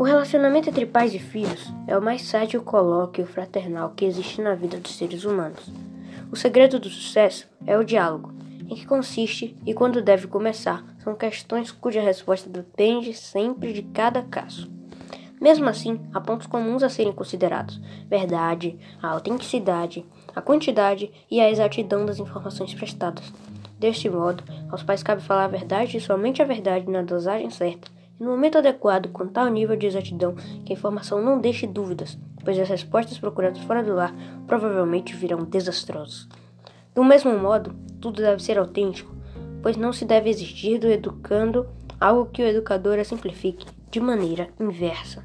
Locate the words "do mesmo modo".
36.94-37.74